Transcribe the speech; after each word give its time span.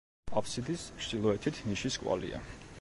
აბსიდის 0.41 0.85
ჩრდილოეთით 1.03 1.63
ნიშის 1.69 2.03
კვალია. 2.05 2.45